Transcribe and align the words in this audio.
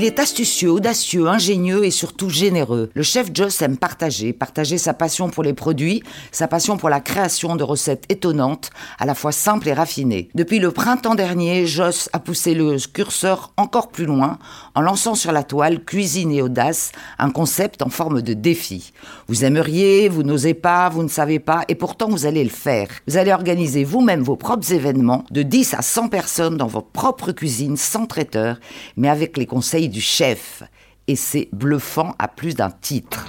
Il 0.00 0.06
est 0.06 0.18
astucieux, 0.18 0.72
audacieux, 0.72 1.28
ingénieux 1.28 1.84
et 1.84 1.90
surtout 1.90 2.30
généreux. 2.30 2.88
Le 2.94 3.02
chef 3.02 3.28
Joss 3.34 3.60
aime 3.60 3.76
partager, 3.76 4.32
partager 4.32 4.78
sa 4.78 4.94
passion 4.94 5.28
pour 5.28 5.42
les 5.42 5.52
produits, 5.52 6.02
sa 6.32 6.48
passion 6.48 6.78
pour 6.78 6.88
la 6.88 7.00
création 7.00 7.54
de 7.54 7.62
recettes 7.62 8.06
étonnantes, 8.08 8.70
à 8.98 9.04
la 9.04 9.14
fois 9.14 9.30
simples 9.30 9.68
et 9.68 9.74
raffinées. 9.74 10.30
Depuis 10.34 10.58
le 10.58 10.70
printemps 10.70 11.16
dernier, 11.16 11.66
Joss 11.66 12.08
a 12.14 12.18
poussé 12.18 12.54
le 12.54 12.78
curseur 12.78 13.52
encore 13.58 13.88
plus 13.88 14.06
loin 14.06 14.38
en 14.74 14.80
lançant 14.80 15.14
sur 15.14 15.32
la 15.32 15.42
toile 15.42 15.84
Cuisine 15.84 16.32
et 16.32 16.40
audace, 16.40 16.92
un 17.18 17.30
concept 17.30 17.82
en 17.82 17.90
forme 17.90 18.22
de 18.22 18.32
défi. 18.32 18.94
Vous 19.28 19.44
aimeriez, 19.44 20.08
vous 20.08 20.22
n'osez 20.22 20.54
pas, 20.54 20.88
vous 20.88 21.02
ne 21.02 21.08
savez 21.08 21.40
pas, 21.40 21.64
et 21.68 21.74
pourtant 21.74 22.08
vous 22.08 22.24
allez 22.24 22.42
le 22.42 22.48
faire. 22.48 22.88
Vous 23.06 23.18
allez 23.18 23.34
organiser 23.34 23.84
vous-même 23.84 24.22
vos 24.22 24.36
propres 24.36 24.72
événements 24.72 25.26
de 25.30 25.42
10 25.42 25.74
à 25.74 25.82
100 25.82 26.08
personnes 26.08 26.56
dans 26.56 26.68
votre 26.68 26.88
propre 26.88 27.32
cuisine 27.32 27.76
sans 27.76 28.06
traiteur, 28.06 28.58
mais 28.96 29.10
avec 29.10 29.36
les 29.36 29.44
conseils 29.44 29.89
du 29.90 30.00
chef. 30.00 30.62
Et 31.06 31.16
c'est 31.16 31.48
bluffant 31.52 32.14
à 32.18 32.28
plus 32.28 32.54
d'un 32.54 32.70
titre. 32.70 33.26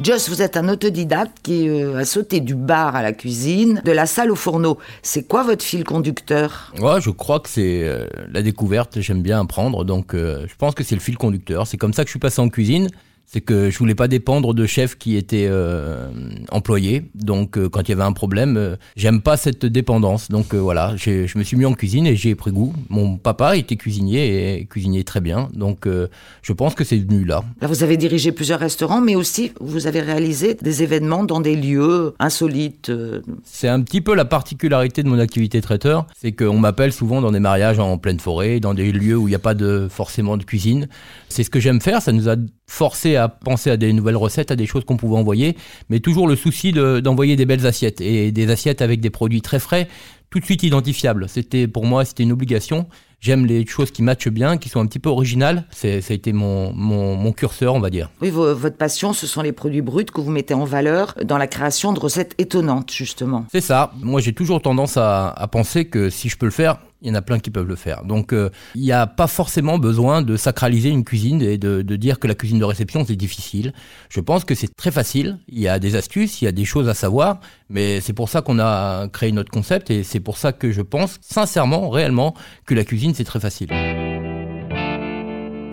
Joss, 0.00 0.28
vous 0.28 0.42
êtes 0.42 0.56
un 0.56 0.68
autodidacte 0.68 1.38
qui 1.42 1.68
euh, 1.68 1.98
a 1.98 2.04
sauté 2.04 2.38
du 2.38 2.54
bar 2.54 2.94
à 2.94 3.02
la 3.02 3.12
cuisine, 3.12 3.82
de 3.84 3.90
la 3.90 4.06
salle 4.06 4.30
au 4.30 4.36
fourneau. 4.36 4.78
C'est 5.02 5.26
quoi 5.26 5.42
votre 5.42 5.64
fil 5.64 5.82
conducteur? 5.82 6.72
Ouais, 6.78 7.00
je 7.00 7.10
crois 7.10 7.40
que 7.40 7.48
c'est 7.48 7.82
euh, 7.82 8.06
la 8.30 8.42
découverte. 8.42 9.00
J'aime 9.00 9.22
bien 9.22 9.40
apprendre, 9.40 9.84
donc 9.84 10.14
euh, 10.14 10.46
je 10.46 10.54
pense 10.54 10.76
que 10.76 10.84
c'est 10.84 10.94
le 10.94 11.00
fil 11.00 11.18
conducteur. 11.18 11.66
C'est 11.66 11.78
comme 11.78 11.92
ça 11.92 12.04
que 12.04 12.08
je 12.08 12.12
suis 12.12 12.20
passé 12.20 12.40
en 12.40 12.48
cuisine 12.48 12.88
c'est 13.30 13.42
que 13.42 13.68
je 13.68 13.78
voulais 13.78 13.94
pas 13.94 14.08
dépendre 14.08 14.54
de 14.54 14.64
chefs 14.64 14.96
qui 14.96 15.16
étaient 15.16 15.48
euh, 15.50 16.08
employés. 16.50 17.04
Donc 17.14 17.58
euh, 17.58 17.68
quand 17.68 17.82
il 17.82 17.90
y 17.90 17.92
avait 17.92 18.02
un 18.02 18.12
problème, 18.12 18.56
euh, 18.56 18.76
j'aime 18.96 19.20
pas 19.20 19.36
cette 19.36 19.66
dépendance. 19.66 20.30
Donc 20.30 20.54
voilà, 20.54 20.94
je 20.96 21.38
me 21.38 21.44
suis 21.44 21.56
mis 21.56 21.66
en 21.66 21.74
cuisine 21.74 22.06
et 22.06 22.16
j'ai 22.16 22.34
pris 22.34 22.52
goût. 22.52 22.72
Mon 22.88 23.18
papa 23.18 23.58
était 23.58 23.76
cuisinier 23.76 24.60
et 24.60 24.64
cuisinier 24.64 25.04
très 25.04 25.20
bien. 25.20 25.50
Donc 25.52 25.86
je 26.42 26.52
pense 26.54 26.74
que 26.74 26.84
c'est 26.84 26.96
venu 26.96 27.24
là. 27.24 27.44
Là, 27.60 27.68
vous 27.68 27.82
avez 27.82 27.98
dirigé 27.98 28.32
plusieurs 28.32 28.60
restaurants, 28.60 29.02
mais 29.02 29.14
aussi 29.14 29.52
vous 29.60 29.86
avez 29.86 30.00
réalisé 30.00 30.54
des 30.54 30.82
événements 30.82 31.24
dans 31.24 31.40
des 31.40 31.54
lieux 31.54 32.14
insolites. 32.18 32.90
C'est 33.44 33.68
un 33.68 33.82
petit 33.82 34.00
peu 34.00 34.14
la 34.14 34.24
particularité 34.24 35.02
de 35.02 35.08
mon 35.08 35.18
activité 35.18 35.60
traiteur, 35.60 36.06
c'est 36.16 36.32
qu'on 36.32 36.58
m'appelle 36.58 36.92
souvent 36.92 37.20
dans 37.20 37.32
des 37.32 37.40
mariages 37.40 37.78
en 37.78 37.98
pleine 37.98 38.20
forêt, 38.20 38.58
dans 38.58 38.72
des 38.72 38.90
lieux 38.90 39.16
où 39.16 39.28
il 39.28 39.32
n'y 39.32 39.36
a 39.36 39.40
pas 39.40 39.54
de 39.54 39.86
forcément 39.90 40.38
de 40.38 40.44
cuisine. 40.44 40.88
C'est 41.28 41.44
ce 41.44 41.50
que 41.50 41.60
j'aime 41.60 41.82
faire. 41.82 42.00
Ça 42.00 42.12
nous 42.12 42.30
a 42.30 42.36
forcé 42.66 43.17
à 43.18 43.28
penser 43.28 43.70
à 43.70 43.76
des 43.76 43.92
nouvelles 43.92 44.16
recettes, 44.16 44.50
à 44.50 44.56
des 44.56 44.66
choses 44.66 44.84
qu'on 44.84 44.96
pouvait 44.96 45.16
envoyer, 45.16 45.56
mais 45.90 46.00
toujours 46.00 46.26
le 46.26 46.36
souci 46.36 46.72
d'envoyer 46.72 47.36
des 47.36 47.46
belles 47.46 47.66
assiettes 47.66 48.00
et 48.00 48.32
des 48.32 48.50
assiettes 48.50 48.82
avec 48.82 49.00
des 49.00 49.10
produits 49.10 49.42
très 49.42 49.58
frais, 49.58 49.88
tout 50.30 50.40
de 50.40 50.44
suite 50.44 50.62
identifiables. 50.62 51.28
C'était 51.28 51.66
pour 51.66 51.84
moi, 51.84 52.04
c'était 52.04 52.22
une 52.22 52.32
obligation. 52.32 52.86
J'aime 53.20 53.46
les 53.46 53.66
choses 53.66 53.90
qui 53.90 54.02
matchent 54.02 54.28
bien, 54.28 54.58
qui 54.58 54.68
sont 54.68 54.80
un 54.80 54.86
petit 54.86 55.00
peu 55.00 55.08
originales. 55.08 55.64
Ça 55.72 55.88
a 55.88 56.12
été 56.12 56.32
mon, 56.32 56.72
mon, 56.72 57.32
curseur, 57.32 57.74
on 57.74 57.80
va 57.80 57.90
dire. 57.90 58.10
Oui, 58.22 58.30
votre 58.30 58.76
passion, 58.76 59.12
ce 59.12 59.26
sont 59.26 59.42
les 59.42 59.50
produits 59.50 59.82
bruts 59.82 60.04
que 60.04 60.20
vous 60.20 60.30
mettez 60.30 60.54
en 60.54 60.64
valeur 60.64 61.14
dans 61.24 61.36
la 61.36 61.48
création 61.48 61.92
de 61.92 61.98
recettes 61.98 62.34
étonnantes, 62.38 62.92
justement. 62.92 63.44
C'est 63.50 63.60
ça. 63.60 63.92
Moi, 64.00 64.20
j'ai 64.20 64.32
toujours 64.32 64.62
tendance 64.62 64.96
à, 64.96 65.30
à 65.30 65.48
penser 65.48 65.86
que 65.86 66.10
si 66.10 66.28
je 66.28 66.36
peux 66.36 66.46
le 66.46 66.52
faire, 66.52 66.78
il 67.02 67.08
y 67.08 67.10
en 67.10 67.14
a 67.14 67.22
plein 67.22 67.38
qui 67.38 67.50
peuvent 67.50 67.66
le 67.66 67.76
faire. 67.76 68.04
Donc 68.04 68.32
euh, 68.32 68.50
il 68.74 68.82
n'y 68.82 68.92
a 68.92 69.06
pas 69.06 69.26
forcément 69.26 69.78
besoin 69.78 70.22
de 70.22 70.36
sacraliser 70.36 70.88
une 70.88 71.04
cuisine 71.04 71.42
et 71.42 71.58
de, 71.58 71.82
de 71.82 71.96
dire 71.96 72.18
que 72.18 72.26
la 72.26 72.34
cuisine 72.34 72.58
de 72.58 72.64
réception 72.64 73.04
c'est 73.06 73.16
difficile. 73.16 73.72
Je 74.08 74.20
pense 74.20 74.44
que 74.44 74.54
c'est 74.54 74.74
très 74.74 74.90
facile. 74.90 75.38
Il 75.48 75.60
y 75.60 75.68
a 75.68 75.78
des 75.78 75.96
astuces, 75.96 76.42
il 76.42 76.46
y 76.46 76.48
a 76.48 76.52
des 76.52 76.64
choses 76.64 76.88
à 76.88 76.94
savoir, 76.94 77.40
mais 77.70 78.00
c'est 78.00 78.12
pour 78.12 78.28
ça 78.28 78.42
qu'on 78.42 78.58
a 78.58 79.08
créé 79.08 79.32
notre 79.32 79.50
concept 79.50 79.90
et 79.90 80.02
c'est 80.02 80.20
pour 80.20 80.38
ça 80.38 80.52
que 80.52 80.72
je 80.72 80.82
pense 80.82 81.18
sincèrement, 81.20 81.88
réellement, 81.90 82.34
que 82.66 82.74
la 82.74 82.84
cuisine 82.84 83.14
c'est 83.14 83.24
très 83.24 83.40
facile. 83.40 83.68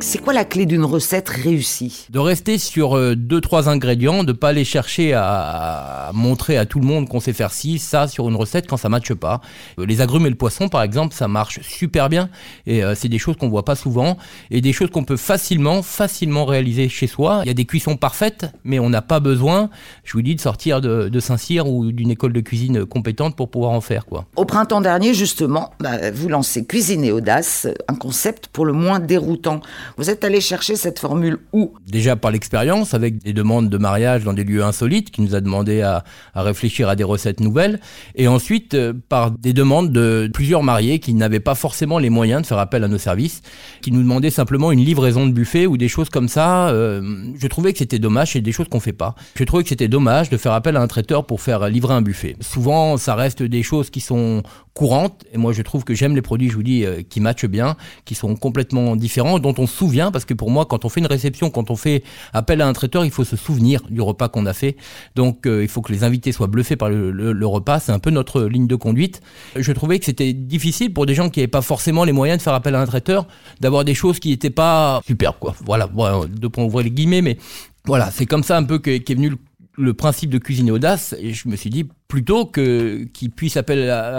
C'est 0.07 0.19
quoi 0.19 0.33
la 0.33 0.45
clé 0.45 0.67
d'une 0.67 0.85
recette 0.85 1.29
réussie 1.29 2.05
De 2.11 2.19
rester 2.19 2.59
sur 2.59 2.95
euh, 2.95 3.15
deux 3.15 3.41
trois 3.41 3.69
ingrédients, 3.69 4.23
de 4.23 4.33
pas 4.33 4.49
aller 4.49 4.63
chercher 4.63 5.13
à, 5.15 6.11
montrer 6.13 6.59
à 6.59 6.67
tout 6.67 6.79
le 6.79 6.85
monde 6.85 7.09
qu'on 7.09 7.19
sait 7.19 7.33
faire 7.33 7.51
ci, 7.51 7.79
ça 7.79 8.07
sur 8.07 8.29
une 8.29 8.35
recette 8.35 8.67
quand 8.67 8.77
ça 8.77 8.87
matche 8.87 9.15
pas. 9.15 9.41
Euh, 9.79 9.85
les 9.87 10.01
agrumes 10.01 10.27
et 10.27 10.29
le 10.29 10.35
poisson 10.35 10.69
par 10.69 10.83
exemple, 10.83 11.15
ça 11.15 11.27
marche 11.27 11.59
super 11.63 12.07
bien 12.07 12.29
et 12.67 12.83
euh, 12.83 12.93
c'est 12.93 13.09
des 13.09 13.17
choses 13.17 13.35
qu'on 13.35 13.49
voit 13.49 13.65
pas 13.65 13.73
souvent 13.73 14.17
et 14.51 14.61
des 14.61 14.73
choses 14.73 14.91
qu'on 14.91 15.03
peut 15.03 15.17
facilement 15.17 15.81
facilement 15.81 16.45
réaliser 16.45 16.87
chez 16.87 17.07
soi. 17.07 17.39
Il 17.43 17.47
y 17.47 17.51
a 17.51 17.55
des 17.55 17.65
cuissons 17.65 17.97
parfaites, 17.97 18.45
mais 18.63 18.77
on 18.77 18.91
n'a 18.91 19.01
pas 19.01 19.19
besoin, 19.19 19.71
je 20.03 20.13
vous 20.13 20.21
dis 20.21 20.35
de 20.35 20.41
sortir 20.41 20.81
de, 20.81 21.19
Saint-Cyr 21.19 21.67
ou 21.67 21.91
d'une 21.91 22.11
école 22.11 22.31
de 22.31 22.41
cuisine 22.41 22.85
compétente 22.85 23.35
pour 23.35 23.49
pouvoir 23.49 23.71
en 23.71 23.81
faire 23.81 24.05
quoi. 24.05 24.25
Au 24.35 24.45
printemps 24.45 24.81
dernier 24.81 25.15
justement, 25.15 25.71
bah, 25.79 26.11
vous 26.11 26.29
lancez 26.29 26.63
Cuisine 26.63 27.03
et 27.03 27.11
audace, 27.11 27.65
un 27.87 27.95
concept 27.95 28.49
pour 28.49 28.65
le 28.65 28.73
moins 28.73 28.99
déroutant. 28.99 29.61
Vous 29.97 30.09
êtes 30.09 30.25
allé 30.25 30.41
chercher 30.41 30.75
cette 30.75 30.99
formule 30.99 31.37
où? 31.53 31.73
Déjà 31.87 32.17
par 32.17 32.31
l'expérience, 32.31 32.93
avec 32.93 33.23
des 33.23 33.31
demandes 33.31 33.69
de 33.69 33.77
mariage 33.77 34.25
dans 34.25 34.33
des 34.33 34.43
lieux 34.43 34.61
insolites, 34.61 35.09
qui 35.09 35.21
nous 35.21 35.35
a 35.35 35.41
demandé 35.41 35.81
à, 35.81 36.03
réfléchir 36.35 36.89
à 36.89 36.97
des 36.97 37.05
recettes 37.05 37.39
nouvelles, 37.39 37.79
et 38.15 38.27
ensuite 38.27 38.73
euh, 38.73 38.91
par 39.07 39.31
des 39.31 39.53
demandes 39.53 39.93
de 39.93 40.29
plusieurs 40.33 40.63
mariés 40.63 40.99
qui 40.99 41.13
n'avaient 41.13 41.39
pas 41.39 41.55
forcément 41.55 41.97
les 41.97 42.09
moyens 42.09 42.41
de 42.41 42.47
faire 42.47 42.57
appel 42.57 42.83
à 42.83 42.89
nos 42.89 42.97
services, 42.97 43.41
qui 43.81 43.91
nous 43.91 44.01
demandaient 44.01 44.31
simplement 44.31 44.73
une 44.73 44.83
livraison 44.83 45.27
de 45.27 45.31
buffet 45.31 45.65
ou 45.65 45.77
des 45.77 45.87
choses 45.87 46.09
comme 46.09 46.27
ça. 46.27 46.67
Euh, 46.69 47.31
je 47.37 47.47
trouvais 47.47 47.71
que 47.71 47.79
c'était 47.79 47.99
dommage, 47.99 48.33
c'est 48.33 48.41
des 48.41 48.51
choses 48.51 48.67
qu'on 48.67 48.81
fait 48.81 48.91
pas. 48.91 49.15
Je 49.35 49.45
trouvais 49.45 49.63
que 49.63 49.69
c'était 49.69 49.87
dommage 49.87 50.29
de 50.29 50.35
faire 50.35 50.51
appel 50.51 50.75
à 50.75 50.81
un 50.81 50.87
traiteur 50.87 51.25
pour 51.25 51.39
faire 51.39 51.69
livrer 51.69 51.93
un 51.93 52.01
buffet. 52.01 52.35
Souvent, 52.41 52.97
ça 52.97 53.15
reste 53.15 53.43
des 53.43 53.63
choses 53.63 53.89
qui 53.89 54.01
sont 54.01 54.43
courantes, 54.75 55.23
et 55.31 55.37
moi 55.37 55.53
je 55.53 55.61
trouve 55.61 55.85
que 55.85 55.93
j'aime 55.93 56.15
les 56.15 56.21
produits, 56.21 56.49
je 56.49 56.55
vous 56.55 56.63
dis, 56.63 56.85
euh, 56.85 57.01
qui 57.01 57.21
matchent 57.21 57.45
bien, 57.45 57.77
qui 58.03 58.13
sont 58.13 58.35
complètement 58.35 58.97
différents, 58.97 59.39
dont 59.39 59.55
on 59.57 59.67
souvient, 59.75 60.11
parce 60.11 60.25
que 60.25 60.33
pour 60.33 60.49
moi, 60.49 60.65
quand 60.65 60.85
on 60.85 60.89
fait 60.89 60.99
une 60.99 61.05
réception, 61.07 61.49
quand 61.49 61.69
on 61.69 61.75
fait 61.75 62.03
appel 62.33 62.61
à 62.61 62.67
un 62.67 62.73
traiteur, 62.73 63.05
il 63.05 63.11
faut 63.11 63.23
se 63.23 63.35
souvenir 63.35 63.81
du 63.89 64.01
repas 64.01 64.29
qu'on 64.29 64.45
a 64.45 64.53
fait. 64.53 64.75
Donc 65.15 65.45
euh, 65.45 65.63
il 65.63 65.67
faut 65.67 65.81
que 65.81 65.91
les 65.91 66.03
invités 66.03 66.31
soient 66.31 66.47
bluffés 66.47 66.75
par 66.75 66.89
le, 66.89 67.45
repas, 67.45 67.79
c'est 67.79 67.91
un 67.91 67.99
peu 67.99 68.09
notre 68.09 68.43
ligne 68.43 68.67
de 68.67 68.75
conduite. 68.75 69.21
Je 69.55 69.71
trouvais 69.71 69.99
que 69.99 70.05
c'était 70.05 70.33
difficile 70.33 70.93
pour 70.93 71.05
des 71.05 71.13
gens 71.13 71.29
qui 71.29 71.39
n'avaient 71.39 71.47
pas 71.47 71.61
forcément 71.61 72.03
les 72.03 72.11
moyens 72.11 72.39
de 72.39 72.43
faire 72.43 72.53
appel 72.53 72.73
à 72.75 72.81
un 72.81 72.85
traiteur, 72.85 73.27
d'avoir 73.59 73.85
des 73.85 73.93
choses 73.93 74.19
qui 74.19 74.29
n'étaient 74.29 74.49
pas 74.49 75.01
superbes, 75.05 75.37
quoi. 75.39 75.55
Voilà, 75.65 75.87
bon, 75.87 76.25
de 76.25 76.47
pour 76.47 76.65
ouvrir 76.65 76.85
les 76.85 76.91
guillemets, 76.91 77.21
mais 77.21 77.37
voilà, 77.85 78.09
c'est 78.11 78.25
comme 78.25 78.43
ça 78.43 78.57
un 78.57 78.63
peu 78.63 78.79
qu'est 78.79 79.13
venu 79.13 79.29
le 79.29 79.37
le 79.77 79.93
principe 79.93 80.29
de 80.29 80.37
cuisine 80.37 80.71
audace, 80.71 81.15
et 81.19 81.33
je 81.33 81.47
me 81.47 81.55
suis 81.55 81.69
dit 81.69 81.87
plutôt 82.07 82.45
que 82.45 83.03
qu'ils 83.13 83.31
puissent 83.31 83.57
à, 83.57 83.63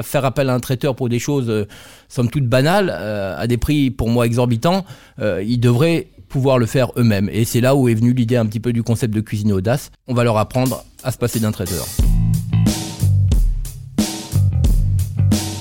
faire 0.02 0.24
appel 0.24 0.50
à 0.50 0.54
un 0.54 0.60
traiteur 0.60 0.96
pour 0.96 1.08
des 1.08 1.18
choses 1.18 1.48
euh, 1.48 1.66
somme 2.08 2.30
toute 2.30 2.46
banales, 2.46 2.92
euh, 2.92 3.36
à 3.38 3.46
des 3.46 3.56
prix 3.56 3.90
pour 3.90 4.08
moi 4.08 4.26
exorbitants, 4.26 4.84
euh, 5.20 5.42
ils 5.42 5.60
devraient 5.60 6.08
pouvoir 6.28 6.58
le 6.58 6.66
faire 6.66 6.90
eux-mêmes. 6.96 7.28
Et 7.32 7.44
c'est 7.44 7.60
là 7.60 7.74
où 7.76 7.88
est 7.88 7.94
venue 7.94 8.12
l'idée 8.12 8.36
un 8.36 8.46
petit 8.46 8.60
peu 8.60 8.72
du 8.72 8.82
concept 8.82 9.14
de 9.14 9.20
cuisine 9.20 9.52
audace. 9.52 9.90
On 10.08 10.14
va 10.14 10.24
leur 10.24 10.36
apprendre 10.36 10.84
à 11.04 11.12
se 11.12 11.18
passer 11.18 11.40
d'un 11.40 11.52
traiteur. 11.52 11.86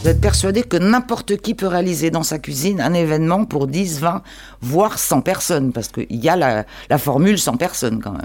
Vous 0.01 0.11
êtes 0.11 0.21
persuadé 0.21 0.61
que 0.61 0.77
n'importe 0.77 1.37
qui 1.37 1.55
peut 1.55 1.67
réaliser 1.67 2.11
dans 2.11 2.21
sa 2.21 2.37
cuisine 2.37 2.79
un 2.79 2.93
événement 2.93 3.45
pour 3.45 3.65
10, 3.65 4.01
20, 4.01 4.21
voire 4.61 4.99
100 4.99 5.21
personnes, 5.21 5.71
parce 5.71 5.87
qu'il 5.87 6.05
y 6.09 6.29
a 6.29 6.35
la, 6.35 6.65
la, 6.91 6.97
formule 6.99 7.39
100 7.39 7.57
personnes 7.57 7.99
quand 7.99 8.11
même 8.11 8.21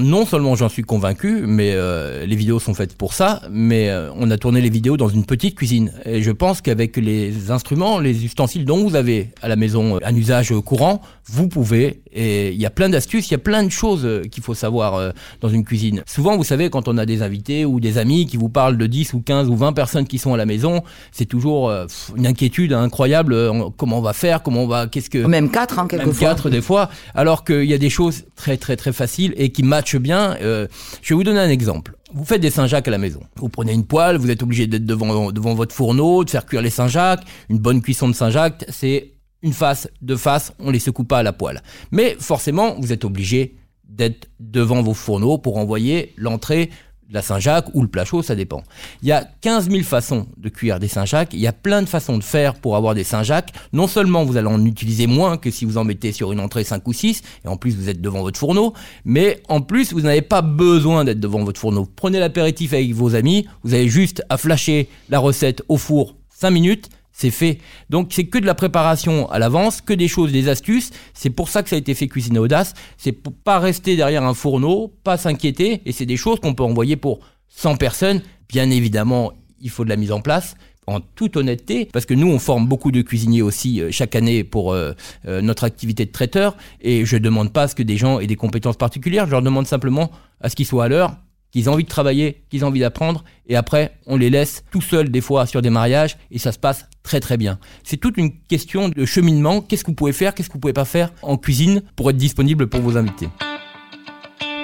non 0.00 0.26
seulement 0.26 0.54
j'en 0.56 0.68
suis 0.68 0.82
convaincu, 0.82 1.42
mais 1.46 1.72
euh, 1.74 2.26
les 2.26 2.36
vidéos 2.36 2.58
sont 2.58 2.74
faites 2.74 2.96
pour 2.96 3.14
ça, 3.14 3.42
mais 3.50 3.90
euh, 3.90 4.10
on 4.16 4.30
a 4.30 4.38
tourné 4.38 4.60
les 4.60 4.70
vidéos 4.70 4.96
dans 4.96 5.08
une 5.08 5.24
petite 5.24 5.54
cuisine. 5.54 5.92
Et 6.04 6.22
je 6.22 6.30
pense 6.30 6.60
qu'avec 6.60 6.96
les 6.96 7.50
instruments, 7.50 7.98
les 7.98 8.24
ustensiles 8.24 8.64
dont 8.64 8.82
vous 8.82 8.94
avez 8.94 9.30
à 9.42 9.48
la 9.48 9.56
maison 9.56 9.96
euh, 9.96 10.00
un 10.04 10.14
usage 10.14 10.52
courant, 10.64 11.02
vous 11.30 11.48
pouvez, 11.48 12.02
et 12.12 12.50
il 12.50 12.60
y 12.60 12.66
a 12.66 12.70
plein 12.70 12.88
d'astuces, 12.88 13.28
il 13.28 13.32
y 13.32 13.34
a 13.34 13.38
plein 13.38 13.62
de 13.62 13.70
choses 13.70 14.08
qu'il 14.30 14.42
faut 14.42 14.54
savoir 14.54 15.12
dans 15.40 15.48
une 15.48 15.64
cuisine. 15.64 16.02
Souvent, 16.06 16.36
vous 16.36 16.44
savez, 16.44 16.70
quand 16.70 16.88
on 16.88 16.98
a 16.98 17.06
des 17.06 17.22
invités 17.22 17.64
ou 17.64 17.80
des 17.80 17.98
amis 17.98 18.26
qui 18.26 18.36
vous 18.36 18.48
parlent 18.48 18.78
de 18.78 18.86
10 18.86 19.14
ou 19.14 19.20
15 19.20 19.48
ou 19.48 19.56
20 19.56 19.72
personnes 19.72 20.06
qui 20.06 20.18
sont 20.18 20.34
à 20.34 20.36
la 20.36 20.46
maison, 20.46 20.82
c'est 21.12 21.26
toujours 21.26 21.70
une 22.16 22.26
inquiétude 22.26 22.72
incroyable, 22.72 23.36
comment 23.76 23.98
on 23.98 24.02
va 24.02 24.12
faire, 24.12 24.42
comment 24.42 24.64
on 24.64 24.66
va, 24.66 24.86
qu'est-ce 24.86 25.10
que... 25.10 25.18
Même 25.18 25.50
4, 25.50 25.78
hein, 25.78 25.86
quelquefois. 25.88 26.28
Même 26.28 26.36
4 26.36 26.50
des 26.50 26.62
fois, 26.62 26.88
alors 27.14 27.44
qu'il 27.44 27.64
y 27.64 27.74
a 27.74 27.78
des 27.78 27.90
choses 27.90 28.24
très 28.36 28.56
très 28.56 28.76
très 28.76 28.92
faciles 28.92 29.34
et 29.36 29.50
qui 29.50 29.62
matchent 29.62 29.96
bien. 29.96 30.36
Euh, 30.40 30.66
je 31.02 31.10
vais 31.10 31.16
vous 31.16 31.24
donner 31.24 31.40
un 31.40 31.50
exemple. 31.50 31.94
Vous 32.12 32.24
faites 32.24 32.40
des 32.40 32.50
Saint-Jacques 32.50 32.88
à 32.88 32.90
la 32.90 32.98
maison. 32.98 33.20
Vous 33.36 33.48
prenez 33.48 33.72
une 33.72 33.84
poêle, 33.84 34.16
vous 34.16 34.30
êtes 34.30 34.42
obligé 34.42 34.66
d'être 34.66 34.86
devant, 34.86 35.30
devant 35.30 35.54
votre 35.54 35.74
fourneau, 35.74 36.24
de 36.24 36.30
faire 36.30 36.46
cuire 36.46 36.62
les 36.62 36.70
Saint-Jacques. 36.70 37.24
Une 37.50 37.58
bonne 37.58 37.82
cuisson 37.82 38.08
de 38.08 38.14
Saint-Jacques, 38.14 38.64
c'est 38.68 39.12
une 39.42 39.52
face, 39.52 39.88
deux 40.02 40.16
faces, 40.16 40.52
on 40.58 40.70
les 40.70 40.78
secoue 40.78 41.04
pas 41.04 41.18
à 41.18 41.22
la 41.22 41.32
poêle. 41.32 41.62
Mais 41.90 42.16
forcément, 42.18 42.74
vous 42.78 42.92
êtes 42.92 43.04
obligé 43.04 43.56
d'être 43.88 44.28
devant 44.40 44.82
vos 44.82 44.94
fourneaux 44.94 45.38
pour 45.38 45.56
envoyer 45.56 46.12
l'entrée 46.16 46.70
la 47.10 47.22
Saint-Jacques 47.22 47.74
ou 47.74 47.82
le 47.82 47.88
plat 47.88 48.04
chaud, 48.04 48.22
ça 48.22 48.34
dépend. 48.34 48.62
Il 49.02 49.08
y 49.08 49.12
a 49.12 49.26
15 49.40 49.70
000 49.70 49.82
façons 49.82 50.26
de 50.36 50.48
cuire 50.48 50.78
des 50.78 50.88
Saint-Jacques, 50.88 51.32
il 51.32 51.40
y 51.40 51.46
a 51.46 51.52
plein 51.52 51.82
de 51.82 51.88
façons 51.88 52.18
de 52.18 52.22
faire 52.22 52.54
pour 52.54 52.76
avoir 52.76 52.94
des 52.94 53.04
Saint-Jacques. 53.04 53.52
Non 53.72 53.86
seulement 53.86 54.24
vous 54.24 54.36
allez 54.36 54.48
en 54.48 54.64
utiliser 54.64 55.06
moins 55.06 55.38
que 55.38 55.50
si 55.50 55.64
vous 55.64 55.78
en 55.78 55.84
mettez 55.84 56.12
sur 56.12 56.32
une 56.32 56.40
entrée 56.40 56.64
5 56.64 56.86
ou 56.86 56.92
6, 56.92 57.22
et 57.44 57.48
en 57.48 57.56
plus 57.56 57.74
vous 57.76 57.88
êtes 57.88 58.00
devant 58.00 58.20
votre 58.20 58.38
fourneau, 58.38 58.74
mais 59.04 59.42
en 59.48 59.60
plus 59.60 59.92
vous 59.92 60.02
n'avez 60.02 60.22
pas 60.22 60.42
besoin 60.42 61.04
d'être 61.04 61.20
devant 61.20 61.44
votre 61.44 61.60
fourneau. 61.60 61.88
Prenez 61.96 62.18
l'apéritif 62.18 62.74
avec 62.74 62.92
vos 62.92 63.14
amis, 63.14 63.46
vous 63.62 63.74
avez 63.74 63.88
juste 63.88 64.22
à 64.28 64.36
flasher 64.36 64.88
la 65.08 65.18
recette 65.18 65.62
au 65.68 65.78
four 65.78 66.14
5 66.28 66.50
minutes, 66.50 66.88
c'est 67.18 67.32
fait. 67.32 67.58
Donc 67.90 68.12
c'est 68.12 68.26
que 68.26 68.38
de 68.38 68.46
la 68.46 68.54
préparation 68.54 69.28
à 69.30 69.40
l'avance, 69.40 69.80
que 69.80 69.92
des 69.92 70.06
choses, 70.06 70.30
des 70.30 70.48
astuces. 70.48 70.90
C'est 71.14 71.30
pour 71.30 71.48
ça 71.48 71.64
que 71.64 71.68
ça 71.68 71.74
a 71.74 71.78
été 71.78 71.94
fait 71.94 72.06
Cuisine 72.06 72.38
Audace. 72.38 72.74
C'est 72.96 73.12
pour 73.12 73.32
pas 73.32 73.58
rester 73.58 73.96
derrière 73.96 74.22
un 74.22 74.34
fourneau, 74.34 74.94
pas 75.02 75.16
s'inquiéter. 75.16 75.82
Et 75.84 75.90
c'est 75.90 76.06
des 76.06 76.16
choses 76.16 76.38
qu'on 76.38 76.54
peut 76.54 76.62
envoyer 76.62 76.94
pour 76.94 77.18
100 77.48 77.76
personnes. 77.76 78.22
Bien 78.48 78.70
évidemment, 78.70 79.32
il 79.60 79.68
faut 79.68 79.84
de 79.84 79.88
la 79.88 79.96
mise 79.96 80.12
en 80.12 80.20
place 80.20 80.54
en 80.86 81.00
toute 81.00 81.36
honnêteté, 81.36 81.86
parce 81.92 82.06
que 82.06 82.14
nous, 82.14 82.28
on 82.28 82.38
forme 82.38 82.66
beaucoup 82.66 82.90
de 82.92 83.02
cuisiniers 83.02 83.42
aussi 83.42 83.82
euh, 83.82 83.90
chaque 83.90 84.16
année 84.16 84.42
pour 84.42 84.72
euh, 84.72 84.92
euh, 85.26 85.42
notre 85.42 85.64
activité 85.64 86.06
de 86.06 86.10
traiteur, 86.10 86.56
et 86.80 87.04
je 87.04 87.16
ne 87.16 87.20
demande 87.20 87.52
pas 87.52 87.64
à 87.64 87.68
ce 87.68 87.74
que 87.74 87.82
des 87.82 87.98
gens 87.98 88.20
aient 88.20 88.26
des 88.26 88.36
compétences 88.36 88.78
particulières, 88.78 89.26
je 89.26 89.32
leur 89.32 89.42
demande 89.42 89.66
simplement 89.66 90.10
à 90.40 90.48
ce 90.48 90.56
qu'ils 90.56 90.64
soient 90.64 90.84
à 90.84 90.88
l'heure, 90.88 91.16
qu'ils 91.50 91.64
aient 91.64 91.68
envie 91.68 91.84
de 91.84 91.88
travailler, 91.88 92.42
qu'ils 92.50 92.60
aient 92.60 92.64
envie 92.64 92.80
d'apprendre, 92.80 93.24
et 93.46 93.56
après, 93.56 93.92
on 94.06 94.16
les 94.16 94.30
laisse 94.30 94.64
tout 94.70 94.80
seuls 94.80 95.10
des 95.10 95.20
fois 95.20 95.46
sur 95.46 95.62
des 95.62 95.70
mariages, 95.70 96.16
et 96.30 96.38
ça 96.38 96.52
se 96.52 96.58
passe 96.58 96.86
très 97.02 97.20
très 97.20 97.36
bien. 97.36 97.58
C'est 97.84 97.96
toute 97.96 98.16
une 98.16 98.32
question 98.48 98.88
de 98.88 99.04
cheminement, 99.04 99.60
qu'est-ce 99.60 99.84
que 99.84 99.90
vous 99.90 99.96
pouvez 99.96 100.12
faire, 100.12 100.34
qu'est-ce 100.34 100.48
que 100.48 100.54
vous 100.54 100.60
pouvez 100.60 100.72
pas 100.72 100.84
faire 100.84 101.12
en 101.22 101.36
cuisine 101.36 101.82
pour 101.96 102.10
être 102.10 102.16
disponible 102.16 102.68
pour 102.68 102.80
vos 102.80 102.96
invités? 102.96 103.28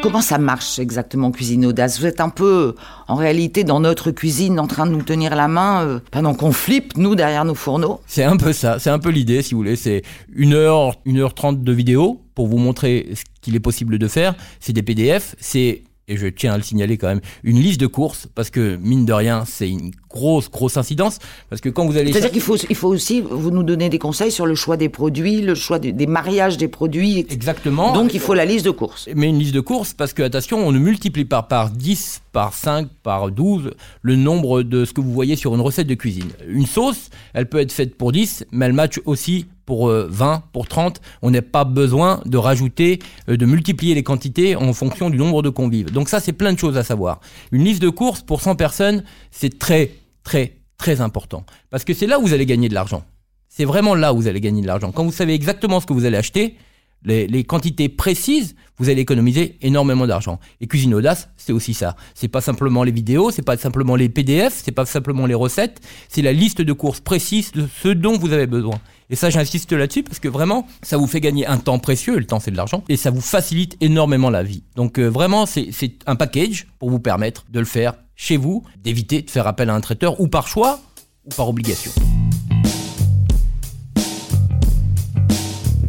Comment 0.04 0.20
ça 0.20 0.36
marche 0.36 0.78
exactement 0.78 1.30
Cuisine 1.30 1.64
Audace? 1.64 1.98
Vous 1.98 2.04
êtes 2.04 2.20
un 2.20 2.28
peu, 2.28 2.74
en 3.08 3.14
réalité, 3.14 3.64
dans 3.64 3.80
notre 3.80 4.10
cuisine, 4.10 4.60
en 4.60 4.66
train 4.66 4.84
de 4.84 4.90
nous 4.90 5.00
tenir 5.00 5.34
la 5.34 5.48
main 5.48 5.82
euh, 5.82 6.00
pendant 6.10 6.34
qu'on 6.34 6.52
flippe, 6.52 6.98
nous, 6.98 7.14
derrière 7.14 7.46
nos 7.46 7.54
fourneaux? 7.54 8.02
C'est 8.06 8.22
un 8.22 8.36
peu 8.36 8.52
ça, 8.52 8.78
c'est 8.78 8.90
un 8.90 8.98
peu 8.98 9.08
l'idée, 9.08 9.40
si 9.40 9.54
vous 9.54 9.60
voulez. 9.60 9.76
C'est 9.76 10.02
une 10.34 10.52
heure, 10.52 10.94
une 11.06 11.20
heure 11.20 11.32
trente 11.32 11.62
de 11.62 11.72
vidéo 11.72 12.20
pour 12.34 12.48
vous 12.48 12.58
montrer 12.58 13.12
ce 13.14 13.22
qu'il 13.40 13.56
est 13.56 13.60
possible 13.60 13.98
de 13.98 14.06
faire. 14.06 14.34
C'est 14.60 14.74
des 14.74 14.82
PDF, 14.82 15.36
c'est 15.38 15.84
et 16.08 16.16
je 16.16 16.26
tiens 16.26 16.54
à 16.54 16.56
le 16.56 16.62
signaler 16.62 16.98
quand 16.98 17.08
même, 17.08 17.20
une 17.42 17.60
liste 17.60 17.80
de 17.80 17.86
courses, 17.86 18.28
parce 18.34 18.50
que 18.50 18.76
mine 18.76 19.06
de 19.06 19.12
rien, 19.12 19.44
c'est 19.44 19.68
une 19.68 19.92
grosse, 20.14 20.48
grosse 20.50 20.76
incidence, 20.76 21.18
parce 21.50 21.60
que 21.60 21.68
quand 21.68 21.86
vous 21.86 21.96
allez... 21.96 22.12
C'est-à-dire 22.12 22.30
qu'il 22.30 22.40
faut, 22.40 22.56
il 22.56 22.76
faut 22.76 22.88
aussi 22.88 23.20
vous 23.20 23.50
nous 23.50 23.64
donner 23.64 23.88
des 23.88 23.98
conseils 23.98 24.30
sur 24.30 24.46
le 24.46 24.54
choix 24.54 24.76
des 24.76 24.88
produits, 24.88 25.42
le 25.42 25.56
choix 25.56 25.78
des, 25.80 26.06
mariages 26.06 26.56
des 26.56 26.68
produits. 26.68 27.26
Exactement. 27.28 27.92
Donc 27.92 28.14
il 28.14 28.20
faut 28.20 28.34
la 28.34 28.44
liste 28.44 28.64
de 28.64 28.70
courses. 28.70 29.08
Mais 29.14 29.28
une 29.28 29.38
liste 29.38 29.54
de 29.54 29.60
courses, 29.60 29.92
parce 29.92 30.12
que 30.12 30.22
attention, 30.22 30.64
on 30.66 30.70
ne 30.70 30.78
multiplie 30.78 31.24
pas 31.24 31.42
par 31.42 31.70
10, 31.70 32.22
par 32.32 32.54
5, 32.54 32.88
par 33.02 33.30
12 33.30 33.72
le 34.02 34.16
nombre 34.16 34.62
de 34.62 34.84
ce 34.84 34.92
que 34.92 35.00
vous 35.00 35.12
voyez 35.12 35.34
sur 35.34 35.54
une 35.54 35.60
recette 35.60 35.88
de 35.88 35.94
cuisine. 35.94 36.30
Une 36.46 36.66
sauce, 36.66 37.10
elle 37.32 37.48
peut 37.48 37.58
être 37.58 37.72
faite 37.72 37.96
pour 37.96 38.12
10, 38.12 38.46
mais 38.52 38.66
elle 38.66 38.72
match 38.72 39.00
aussi 39.06 39.46
pour 39.66 39.88
20, 39.88 40.34
euh, 40.34 40.38
pour 40.52 40.68
30. 40.68 41.00
On 41.22 41.30
n'a 41.30 41.42
pas 41.42 41.64
besoin 41.64 42.20
de 42.26 42.36
rajouter, 42.36 42.98
euh, 43.28 43.36
de 43.36 43.46
multiplier 43.46 43.94
les 43.94 44.02
quantités 44.02 44.56
en 44.56 44.72
fonction 44.72 45.10
du 45.10 45.16
nombre 45.16 45.42
de 45.42 45.48
convives. 45.48 45.90
Donc 45.90 46.08
ça, 46.08 46.20
c'est 46.20 46.32
plein 46.32 46.52
de 46.52 46.58
choses 46.58 46.76
à 46.76 46.84
savoir. 46.84 47.20
Une 47.50 47.64
liste 47.64 47.82
de 47.82 47.88
courses 47.88 48.22
pour 48.22 48.40
100 48.40 48.56
personnes, 48.56 49.04
c'est 49.30 49.58
très, 49.58 49.92
très, 50.24 50.58
très 50.78 51.00
important. 51.00 51.44
Parce 51.70 51.84
que 51.84 51.94
c'est 51.94 52.06
là 52.06 52.18
où 52.18 52.22
vous 52.22 52.34
allez 52.34 52.46
gagner 52.46 52.68
de 52.68 52.74
l'argent. 52.74 53.04
C'est 53.48 53.64
vraiment 53.64 53.94
là 53.94 54.12
où 54.12 54.16
vous 54.16 54.26
allez 54.26 54.40
gagner 54.40 54.62
de 54.62 54.66
l'argent. 54.66 54.90
Quand 54.90 55.04
vous 55.04 55.12
savez 55.12 55.34
exactement 55.34 55.80
ce 55.80 55.86
que 55.86 55.92
vous 55.92 56.06
allez 56.06 56.16
acheter, 56.16 56.56
les, 57.04 57.44
quantités 57.44 57.88
précises, 57.88 58.54
vous 58.78 58.88
allez 58.88 59.02
économiser 59.02 59.58
énormément 59.62 60.06
d'argent. 60.06 60.40
Et 60.60 60.66
Cuisine 60.66 60.94
Audace, 60.94 61.28
c'est 61.36 61.52
aussi 61.52 61.74
ça. 61.74 61.96
C'est 62.14 62.28
pas 62.28 62.40
simplement 62.40 62.82
les 62.82 62.92
vidéos, 62.92 63.30
c'est 63.30 63.42
pas 63.42 63.56
simplement 63.56 63.94
les 63.94 64.08
PDF, 64.08 64.60
c'est 64.64 64.72
pas 64.72 64.86
simplement 64.86 65.26
les 65.26 65.34
recettes, 65.34 65.80
c'est 66.08 66.22
la 66.22 66.32
liste 66.32 66.62
de 66.62 66.72
courses 66.72 67.00
précises 67.00 67.52
de 67.52 67.68
ce 67.82 67.88
dont 67.88 68.18
vous 68.18 68.32
avez 68.32 68.46
besoin. 68.46 68.80
Et 69.10 69.16
ça, 69.16 69.28
j'insiste 69.28 69.72
là-dessus 69.72 70.02
parce 70.02 70.18
que 70.18 70.28
vraiment, 70.28 70.66
ça 70.82 70.96
vous 70.96 71.06
fait 71.06 71.20
gagner 71.20 71.46
un 71.46 71.58
temps 71.58 71.78
précieux, 71.78 72.18
le 72.18 72.24
temps 72.24 72.40
c'est 72.40 72.50
de 72.50 72.56
l'argent, 72.56 72.82
et 72.88 72.96
ça 72.96 73.10
vous 73.10 73.20
facilite 73.20 73.76
énormément 73.82 74.30
la 74.30 74.42
vie. 74.42 74.62
Donc 74.76 74.98
euh, 74.98 75.08
vraiment, 75.08 75.44
c'est 75.44 75.68
un 76.06 76.16
package 76.16 76.66
pour 76.78 76.90
vous 76.90 77.00
permettre 77.00 77.44
de 77.50 77.58
le 77.60 77.66
faire 77.66 77.94
chez 78.16 78.36
vous, 78.36 78.64
d'éviter 78.82 79.22
de 79.22 79.30
faire 79.30 79.46
appel 79.46 79.70
à 79.70 79.74
un 79.74 79.80
traiteur 79.80 80.20
ou 80.20 80.28
par 80.28 80.48
choix 80.48 80.80
ou 81.24 81.30
par 81.30 81.48
obligation. 81.48 81.92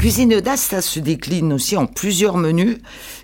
Cuisine 0.06 0.40
ça 0.56 0.82
se 0.82 1.00
décline 1.00 1.52
aussi 1.52 1.76
en 1.76 1.88
plusieurs 1.88 2.38
menus 2.38 2.78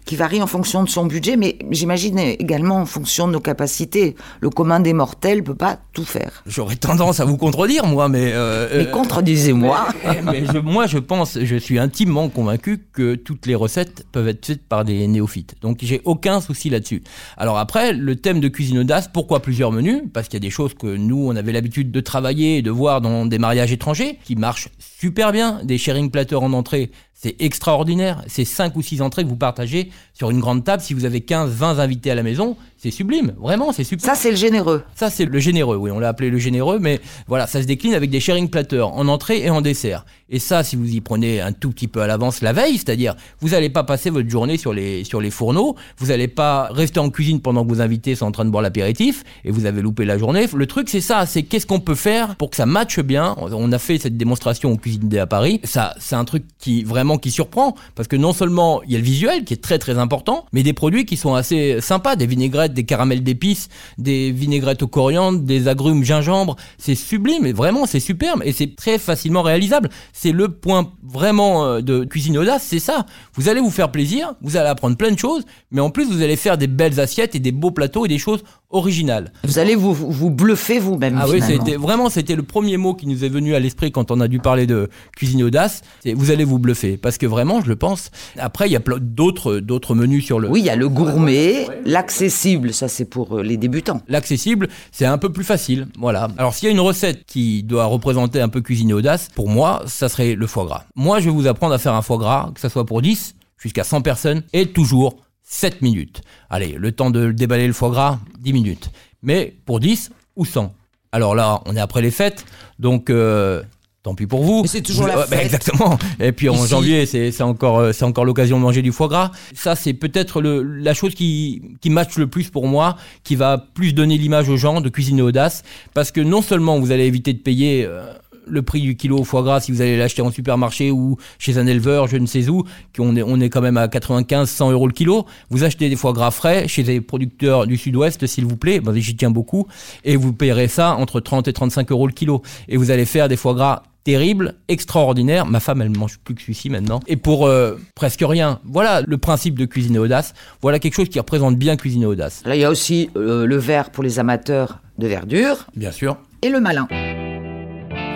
qui 0.05 0.15
varient 0.15 0.41
en 0.41 0.47
fonction 0.47 0.83
de 0.83 0.89
son 0.89 1.05
budget, 1.05 1.37
mais 1.37 1.57
j'imagine 1.69 2.19
également 2.19 2.77
en 2.77 2.85
fonction 2.85 3.27
de 3.27 3.33
nos 3.33 3.39
capacités. 3.39 4.15
Le 4.39 4.49
commun 4.49 4.79
des 4.79 4.93
mortels 4.93 5.43
peut 5.43 5.55
pas 5.55 5.79
tout 5.93 6.05
faire. 6.05 6.43
J'aurais 6.45 6.75
tendance 6.75 7.19
à 7.19 7.25
vous 7.25 7.37
contredire, 7.37 7.85
moi, 7.85 8.09
mais... 8.09 8.31
Euh, 8.33 8.67
mais 8.73 8.87
euh, 8.87 8.91
contredisez-moi 8.91 9.87
Mais, 10.23 10.43
Moi, 10.63 10.87
je 10.87 10.97
pense, 10.97 11.37
je 11.41 11.55
suis 11.55 11.79
intimement 11.79 12.29
convaincu 12.29 12.83
que 12.93 13.15
toutes 13.15 13.45
les 13.45 13.55
recettes 13.55 14.05
peuvent 14.11 14.27
être 14.27 14.45
faites 14.45 14.67
par 14.67 14.85
des 14.85 15.07
néophytes. 15.07 15.55
Donc, 15.61 15.79
j'ai 15.81 16.01
aucun 16.05 16.41
souci 16.41 16.69
là-dessus. 16.69 17.03
Alors 17.37 17.57
après, 17.57 17.93
le 17.93 18.15
thème 18.15 18.39
de 18.39 18.47
cuisine 18.47 18.79
audace, 18.79 19.09
pourquoi 19.11 19.41
plusieurs 19.41 19.71
menus? 19.71 20.01
Parce 20.13 20.27
qu'il 20.27 20.35
y 20.35 20.43
a 20.43 20.47
des 20.47 20.49
choses 20.49 20.73
que 20.73 20.87
nous, 20.87 21.27
on 21.27 21.35
avait 21.35 21.51
l'habitude 21.51 21.91
de 21.91 21.99
travailler 22.01 22.57
et 22.57 22.61
de 22.61 22.71
voir 22.71 23.01
dans 23.01 23.25
des 23.25 23.39
mariages 23.39 23.71
étrangers, 23.71 24.19
qui 24.23 24.35
marchent 24.35 24.69
super 24.79 25.31
bien. 25.31 25.59
Des 25.63 25.77
sharing 25.77 26.11
platters 26.11 26.41
en 26.41 26.53
entrée, 26.53 26.91
c'est 27.21 27.35
extraordinaire. 27.39 28.23
C'est 28.25 28.45
5 28.45 28.75
ou 28.75 28.81
6 28.81 29.01
entrées 29.03 29.23
que 29.23 29.29
vous 29.29 29.35
partagez 29.35 29.91
sur 30.13 30.31
une 30.31 30.39
grande 30.39 30.63
table. 30.63 30.81
Si 30.81 30.95
vous 30.95 31.05
avez 31.05 31.21
15, 31.21 31.51
20 31.51 31.77
invités 31.77 32.09
à 32.09 32.15
la 32.15 32.23
maison, 32.23 32.57
c'est 32.77 32.89
sublime. 32.89 33.33
Vraiment, 33.39 33.71
c'est 33.71 33.83
super. 33.83 34.03
Ça, 34.03 34.15
c'est 34.15 34.31
le 34.31 34.37
généreux. 34.37 34.83
Ça, 34.95 35.11
c'est 35.11 35.25
le 35.25 35.39
généreux, 35.39 35.75
oui. 35.75 35.91
On 35.91 35.99
l'a 35.99 36.07
appelé 36.07 36.31
le 36.31 36.39
généreux, 36.39 36.79
mais 36.79 36.99
voilà, 37.27 37.45
ça 37.45 37.61
se 37.61 37.67
décline 37.67 37.93
avec 37.93 38.09
des 38.09 38.19
sharing 38.19 38.49
platters 38.49 38.87
en 38.87 39.07
entrée 39.07 39.43
et 39.43 39.51
en 39.51 39.61
dessert. 39.61 40.03
Et 40.31 40.39
ça, 40.39 40.63
si 40.63 40.75
vous 40.75 40.89
y 40.89 40.99
prenez 40.99 41.41
un 41.41 41.51
tout 41.51 41.69
petit 41.69 41.87
peu 41.87 42.01
à 42.01 42.07
l'avance 42.07 42.41
la 42.41 42.53
veille, 42.53 42.77
c'est-à-dire, 42.77 43.15
vous 43.39 43.49
n'allez 43.49 43.69
pas 43.69 43.83
passer 43.83 44.09
votre 44.09 44.29
journée 44.29 44.57
sur 44.57 44.73
les, 44.73 45.03
sur 45.03 45.21
les 45.21 45.29
fourneaux, 45.29 45.75
vous 45.97 46.07
n'allez 46.07 46.29
pas 46.29 46.69
rester 46.71 46.99
en 46.99 47.11
cuisine 47.11 47.39
pendant 47.39 47.63
que 47.63 47.69
vos 47.69 47.81
invités 47.81 48.15
sont 48.15 48.25
en 48.25 48.31
train 48.31 48.45
de 48.45 48.49
boire 48.49 48.63
l'apéritif 48.63 49.23
et 49.45 49.51
vous 49.51 49.67
avez 49.67 49.83
loupé 49.83 50.05
la 50.05 50.17
journée. 50.17 50.47
Le 50.51 50.65
truc, 50.65 50.89
c'est 50.89 51.01
ça, 51.01 51.27
c'est 51.27 51.43
qu'est-ce 51.43 51.67
qu'on 51.67 51.81
peut 51.81 51.95
faire 51.95 52.35
pour 52.37 52.49
que 52.49 52.55
ça 52.55 52.65
matche 52.65 52.99
bien. 53.01 53.35
On 53.37 53.71
a 53.71 53.77
fait 53.77 53.99
cette 53.99 54.17
démonstration 54.17 54.71
au 54.71 54.77
Cuisine 54.77 55.07
Day 55.07 55.19
à 55.19 55.27
Paris. 55.27 55.59
Ça, 55.65 55.93
c'est 55.99 56.15
un 56.15 56.25
truc 56.25 56.45
qui, 56.57 56.83
vraiment, 56.83 57.10
qui 57.17 57.31
surprend 57.31 57.75
parce 57.95 58.07
que 58.07 58.15
non 58.15 58.33
seulement 58.33 58.81
il 58.83 58.91
y 58.91 58.95
a 58.95 58.97
le 58.97 59.03
visuel 59.03 59.43
qui 59.43 59.53
est 59.53 59.61
très 59.61 59.79
très 59.79 59.97
important, 59.97 60.45
mais 60.53 60.63
des 60.63 60.73
produits 60.73 61.05
qui 61.05 61.17
sont 61.17 61.33
assez 61.33 61.81
sympas, 61.81 62.15
des 62.15 62.25
vinaigrettes, 62.25 62.73
des 62.73 62.83
caramels 62.83 63.23
d'épices, 63.23 63.69
des 63.97 64.31
vinaigrettes 64.31 64.83
au 64.83 64.87
coriandre, 64.87 65.39
des 65.39 65.67
agrumes 65.67 66.03
gingembre. 66.03 66.55
C'est 66.77 66.95
sublime 66.95 67.45
et 67.45 67.53
vraiment 67.53 67.85
c'est 67.85 67.99
superbe 67.99 68.41
et 68.45 68.53
c'est 68.53 68.75
très 68.75 68.97
facilement 68.97 69.41
réalisable. 69.41 69.89
C'est 70.13 70.31
le 70.31 70.49
point 70.49 70.91
vraiment 71.03 71.65
euh, 71.65 71.81
de 71.81 72.03
cuisine 72.03 72.37
audace, 72.37 72.63
c'est 72.67 72.79
ça. 72.79 73.05
Vous 73.35 73.49
allez 73.49 73.61
vous 73.61 73.71
faire 73.71 73.91
plaisir, 73.91 74.33
vous 74.41 74.57
allez 74.57 74.69
apprendre 74.69 74.97
plein 74.97 75.11
de 75.11 75.19
choses, 75.19 75.45
mais 75.71 75.81
en 75.81 75.89
plus 75.89 76.05
vous 76.05 76.21
allez 76.21 76.35
faire 76.35 76.57
des 76.57 76.67
belles 76.67 76.99
assiettes 76.99 77.35
et 77.35 77.39
des 77.39 77.51
beaux 77.51 77.71
plateaux 77.71 78.05
et 78.05 78.09
des 78.09 78.19
choses 78.19 78.43
originales. 78.71 79.31
Vous 79.43 79.59
allez 79.59 79.75
vous, 79.75 79.93
vous 79.93 80.29
bluffer 80.29 80.79
vous-même. 80.79 81.19
Ah 81.21 81.27
oui, 81.29 81.41
c'était 81.41 81.75
vraiment 81.75 82.09
c'était 82.09 82.35
le 82.35 82.43
premier 82.43 82.77
mot 82.77 82.93
qui 82.93 83.07
nous 83.07 83.23
est 83.23 83.29
venu 83.29 83.55
à 83.55 83.59
l'esprit 83.59 83.91
quand 83.91 84.11
on 84.11 84.19
a 84.19 84.27
dû 84.27 84.39
parler 84.39 84.67
de 84.67 84.89
cuisine 85.15 85.43
audace. 85.43 85.81
C'est 86.03 86.13
vous 86.13 86.31
allez 86.31 86.43
vous 86.43 86.59
bluffer 86.59 86.97
parce 86.97 87.17
que 87.17 87.25
vraiment, 87.25 87.61
je 87.61 87.69
le 87.69 87.75
pense. 87.75 88.11
Après, 88.37 88.67
il 88.67 88.71
y 88.71 88.75
a 88.75 88.81
d'autres 88.99 89.57
d'autres 89.57 89.95
menus 89.95 90.25
sur 90.25 90.39
le. 90.39 90.49
Oui, 90.49 90.61
il 90.61 90.65
y 90.65 90.69
a 90.69 90.75
le 90.75 90.89
gourmet, 90.89 91.67
l'accessible, 91.85 92.73
ça 92.73 92.87
c'est 92.87 93.05
pour 93.05 93.37
euh, 93.37 93.43
les 93.43 93.57
débutants. 93.57 94.01
L'accessible, 94.07 94.67
c'est 94.91 95.05
un 95.05 95.17
peu 95.17 95.31
plus 95.31 95.43
facile, 95.43 95.87
voilà. 95.97 96.27
Alors 96.37 96.53
s'il 96.53 96.67
y 96.67 96.69
a 96.69 96.71
une 96.71 96.79
recette 96.79 97.25
qui 97.25 97.63
doit 97.63 97.85
représenter 97.85 98.41
un 98.41 98.49
peu 98.49 98.61
cuisine 98.61 98.93
audace, 98.93 99.29
pour 99.35 99.49
moi, 99.49 99.83
ça 99.87 100.09
serait 100.09 100.35
le 100.35 100.47
foie 100.47 100.65
gras. 100.65 100.83
Moi, 100.95 101.19
je 101.19 101.25
vais 101.25 101.31
vous 101.31 101.47
apprendre 101.47 101.73
à 101.73 101.77
faire 101.77 101.93
un 101.93 102.01
foie 102.01 102.17
gras, 102.17 102.51
que 102.53 102.59
ça 102.59 102.69
soit 102.69 102.85
pour 102.85 103.01
10 103.01 103.35
jusqu'à 103.57 103.83
100 103.83 104.01
personnes, 104.01 104.41
et 104.53 104.67
toujours 104.67 105.17
7 105.51 105.81
minutes. 105.81 106.21
Allez, 106.49 106.75
le 106.77 106.93
temps 106.93 107.11
de 107.11 107.31
déballer 107.31 107.67
le 107.67 107.73
foie 107.73 107.89
gras, 107.89 108.19
10 108.39 108.53
minutes. 108.53 108.89
Mais 109.21 109.53
pour 109.65 109.81
10 109.81 110.09
ou 110.37 110.45
100. 110.45 110.73
Alors 111.11 111.35
là, 111.35 111.61
on 111.65 111.75
est 111.75 111.79
après 111.79 112.01
les 112.01 112.09
fêtes, 112.09 112.45
donc 112.79 113.09
euh, 113.09 113.61
tant 114.01 114.15
pis 114.15 114.27
pour 114.27 114.43
vous. 114.43 114.63
c'est 114.65 114.81
toujours 114.81 115.07
la 115.07 115.17
bah, 115.17 115.27
fête. 115.27 115.41
exactement. 115.45 115.99
Et 116.21 116.31
puis 116.31 116.47
en 116.47 116.65
janvier, 116.65 117.05
c'est 117.05 117.41
encore, 117.41 117.79
euh, 117.79 117.91
c'est 117.91 118.05
encore 118.05 118.23
l'occasion 118.23 118.57
de 118.57 118.61
manger 118.61 118.81
du 118.81 118.93
foie 118.93 119.09
gras. 119.09 119.31
Ça, 119.53 119.75
c'est 119.75 119.93
peut-être 119.93 120.41
la 120.41 120.93
chose 120.93 121.15
qui, 121.15 121.61
qui 121.81 121.89
match 121.89 122.17
le 122.17 122.27
plus 122.27 122.49
pour 122.49 122.65
moi, 122.67 122.95
qui 123.25 123.35
va 123.35 123.57
plus 123.57 123.93
donner 123.93 124.17
l'image 124.17 124.47
aux 124.47 124.57
gens 124.57 124.79
de 124.79 124.87
cuisiner 124.87 125.21
audace, 125.21 125.63
parce 125.93 126.11
que 126.13 126.21
non 126.21 126.41
seulement 126.41 126.79
vous 126.79 126.93
allez 126.93 127.05
éviter 127.05 127.33
de 127.33 127.39
payer 127.39 127.85
euh, 127.85 128.13
le 128.47 128.61
prix 128.61 128.81
du 128.81 128.95
kilo 128.95 129.19
au 129.19 129.23
foie 129.23 129.43
gras 129.43 129.59
si 129.59 129.71
vous 129.71 129.81
allez 129.81 129.97
l'acheter 129.97 130.21
en 130.21 130.31
supermarché 130.31 130.91
ou 130.91 131.17
chez 131.39 131.57
un 131.57 131.67
éleveur, 131.67 132.07
je 132.07 132.17
ne 132.17 132.25
sais 132.25 132.49
où, 132.49 132.63
qu'on 132.95 133.15
est, 133.15 133.23
on 133.23 133.39
est 133.39 133.49
quand 133.49 133.61
même 133.61 133.77
à 133.77 133.87
95, 133.87 134.49
100 134.49 134.71
euros 134.71 134.87
le 134.87 134.93
kilo. 134.93 135.25
Vous 135.49 135.63
achetez 135.63 135.89
des 135.89 135.95
foie 135.95 136.13
gras 136.13 136.31
frais 136.31 136.67
chez 136.67 136.83
des 136.83 137.01
producteurs 137.01 137.67
du 137.67 137.77
sud-ouest, 137.77 138.25
s'il 138.27 138.45
vous 138.45 138.57
plaît, 138.57 138.79
ben, 138.79 138.93
j'y 138.95 139.15
tiens 139.15 139.31
beaucoup, 139.31 139.67
et 140.03 140.15
vous 140.15 140.33
payerez 140.33 140.67
ça 140.67 140.95
entre 140.95 141.19
30 141.19 141.47
et 141.47 141.53
35 141.53 141.91
euros 141.91 142.07
le 142.07 142.13
kilo. 142.13 142.41
Et 142.67 142.77
vous 142.77 142.91
allez 142.91 143.05
faire 143.05 143.27
des 143.27 143.37
foie 143.37 143.53
gras 143.53 143.83
terribles, 144.03 144.55
extraordinaires. 144.67 145.45
Ma 145.45 145.59
femme, 145.59 145.81
elle 145.81 145.91
ne 145.91 145.97
mange 145.97 146.19
plus 146.19 146.35
que 146.35 146.41
celui-ci 146.41 146.69
maintenant. 146.69 146.99
Et 147.07 147.15
pour 147.15 147.45
euh, 147.45 147.77
presque 147.95 148.23
rien. 148.23 148.59
Voilà 148.65 149.01
le 149.01 149.17
principe 149.17 149.57
de 149.57 149.65
cuisiner 149.65 149.99
audace. 149.99 150.33
Voilà 150.61 150.79
quelque 150.79 150.95
chose 150.95 151.09
qui 151.09 151.19
représente 151.19 151.57
bien 151.57 151.75
cuisiner 151.75 152.05
audace. 152.05 152.41
Là, 152.45 152.55
il 152.55 152.61
y 152.61 152.65
a 152.65 152.69
aussi 152.69 153.09
euh, 153.15 153.45
le 153.45 153.57
verre 153.57 153.91
pour 153.91 154.03
les 154.03 154.19
amateurs 154.19 154.79
de 154.97 155.07
verdure. 155.07 155.67
Bien 155.75 155.91
sûr. 155.91 156.17
Et 156.41 156.49
le 156.49 156.59
malin. 156.59 156.87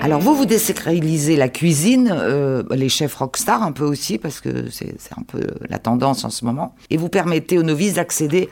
Alors 0.06 0.22
vous, 0.22 0.36
vous 0.36 0.46
désacralisez 0.46 1.36
la 1.36 1.50
cuisine, 1.50 2.14
euh, 2.16 2.62
les 2.70 2.90
chefs 2.90 3.16
rockstar 3.16 3.64
un 3.64 3.72
peu 3.72 3.84
aussi, 3.84 4.20
parce 4.20 4.40
que 4.40 4.70
c'est 4.70 4.94
un 5.18 5.24
peu 5.24 5.42
la 5.68 5.80
tendance 5.80 6.24
en 6.24 6.30
ce 6.30 6.46
moment, 6.46 6.76
et 6.92 6.98
vous 6.98 7.10
permettez 7.10 7.58
aux 7.58 7.64
novices 7.64 7.96
d'accéder 7.96 8.48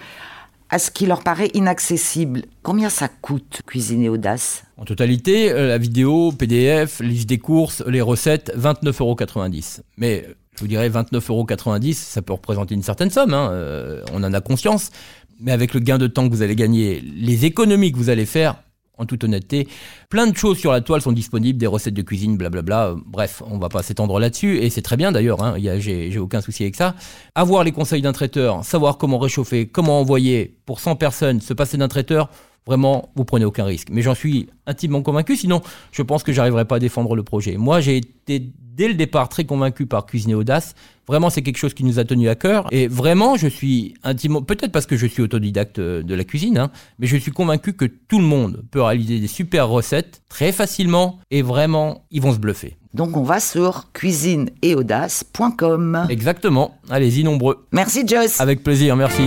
à 0.72 0.80
ce 0.80 0.90
qui 0.90 1.06
leur 1.06 1.22
paraît 1.22 1.52
inaccessible. 1.54 2.46
Combien 2.64 2.90
ça 2.90 3.08
coûte 3.08 3.62
cuisiner 3.68 4.10
audace? 4.10 4.64
En 4.78 4.84
totalité, 4.84 5.52
euh, 5.52 5.68
la 5.68 5.78
vidéo, 5.78 6.32
PDF, 6.32 7.02
liste 7.02 7.30
des 7.30 7.38
courses, 7.38 7.84
les 7.86 8.02
recettes, 8.02 8.52
29,90 8.58 9.02
euros. 9.02 9.86
Mais 9.98 10.26
je 10.56 10.60
vous 10.60 10.68
dirais 10.68 10.90
29,90 10.90 11.30
euros, 11.30 11.46
ça 11.94 12.24
peut 12.24 12.34
représenter 12.34 12.74
une 12.74 12.82
certaine 12.82 13.12
somme, 13.12 13.36
hein, 13.36 13.52
euh, 13.52 14.02
on 14.12 14.24
en 14.24 14.34
a 14.34 14.42
conscience. 14.42 14.90
Mais 15.40 15.52
avec 15.52 15.76
le 15.76 15.82
gain 15.82 16.00
de 16.00 16.08
temps 16.08 16.28
que 16.28 16.34
vous 16.34 16.42
allez 16.42 16.56
gagner, 16.56 17.00
les 17.00 17.46
économies 17.46 17.92
que 17.92 17.98
vous 17.98 18.10
allez 18.10 18.26
faire, 18.26 18.56
en 18.98 19.06
toute 19.06 19.24
honnêteté. 19.24 19.68
Plein 20.10 20.28
de 20.28 20.38
choses 20.38 20.58
sur 20.58 20.72
la 20.72 20.82
toile 20.82 21.02
sont 21.02 21.12
disponibles, 21.12 21.58
des 21.58 21.68
recettes 21.68 21.94
de 21.94 22.02
cuisine, 22.02 22.38
blablabla. 22.38 22.96
Bref, 23.06 23.42
on 23.50 23.58
va 23.58 23.70
pas 23.70 23.84
s'étendre 23.84 24.20
là-dessus, 24.20 24.58
et 24.60 24.70
c'est 24.70 24.82
très 24.84 24.98
bien 24.98 25.12
d'ailleurs, 25.12 25.44
hein, 25.44 25.56
j'ai 25.58 26.20
aucun 26.20 26.42
souci 26.42 26.64
avec 26.64 26.76
ça. 26.76 26.96
Avoir 27.36 27.64
les 27.64 27.72
conseils 27.72 28.02
d'un 28.02 28.14
traiteur, 28.14 28.64
savoir 28.64 28.98
comment 28.98 29.18
réchauffer, 29.18 29.68
comment 29.68 30.00
envoyer 30.00 30.58
pour 30.66 30.80
100 30.80 30.96
personnes, 30.96 31.42
se 31.42 31.54
passer 31.54 31.78
d'un 31.78 31.88
traiteur, 31.88 32.30
vraiment, 32.65 33.10
vous 33.15 33.25
prenez 33.25 33.46
aucun 33.46 33.65
risque. 33.65 33.89
Mais 33.91 34.01
j'en 34.01 34.15
suis 34.15 34.50
intimement 34.65 35.01
convaincu, 35.01 35.36
sinon 35.36 35.62
je 35.91 36.01
pense 36.01 36.24
que 36.24 36.32
j'arriverai 36.32 36.65
pas 36.65 36.77
à 36.77 36.79
défendre 36.79 37.15
le 37.15 37.24
projet. 37.24 37.58
Moi, 37.58 37.82
j'ai 37.82 37.98
été 37.98 38.53
dès 38.75 38.88
le 38.88 38.96
départ 38.96 39.29
très 39.29 39.46
convaincu 39.46 39.86
par 39.86 40.05
Cuisiner 40.05 40.36
Audace. 40.36 40.75
Vraiment, 41.08 41.29
c'est 41.29 41.41
quelque 41.41 41.58
chose 41.58 41.74
qui 41.74 41.84
nous 41.84 42.00
a 42.00 42.05
tenu 42.05 42.29
à 42.29 42.36
cœur. 42.36 42.67
Et 42.72 42.88
vraiment, 42.88 43.36
je 43.36 43.48
suis 43.48 43.93
intimement, 44.03 44.41
peut-être 44.41 44.72
parce 44.72 44.86
que 44.86 44.96
je 44.96 45.05
suis 45.05 45.22
autodidacte 45.22 45.79
euh, 45.79 46.01
de 46.01 46.15
la 46.15 46.24
cuisine, 46.24 46.58
hein, 46.58 46.72
mais 46.98 47.08
je 47.08 47.17
suis 47.17 47.32
convaincu 47.32 47.74
que 47.74 47.84
tout 47.86 48.20
le 48.20 48.25
monde 48.25 48.63
peut 48.72 48.82
réaliser 48.82 49.20
des 49.20 49.27
super 49.27 49.67
recettes 49.67 50.22
très 50.29 50.53
facilement 50.53 51.20
et 51.29 51.41
vraiment, 51.41 52.05
ils 52.10 52.22
vont 52.22 52.34
se 52.34 52.39
bluffer. 52.39 52.77
Donc 52.93 53.17
on 53.17 53.24
va 53.24 53.39
sur 53.39 53.91
cuisineetaudace.com. 53.91 56.05
Exactement. 56.10 56.77
Allez-y 56.89 57.24
nombreux. 57.24 57.65
Merci 57.72 58.08
Joss. 58.08 58.39
Avec 58.39 58.63
plaisir, 58.63 58.96
merci. 58.96 59.24